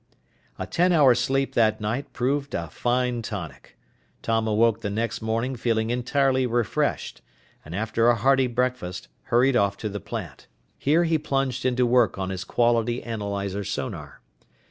[0.57, 3.77] A ten hour sleep that night proved a fine tonic.
[4.23, 7.21] Tom awoke the next morning feeling entirely refreshed,
[7.63, 10.47] and after a hearty breakfast, hurried off to the plant.
[10.79, 14.21] Here he plunged into work on his quality analyzer sonar.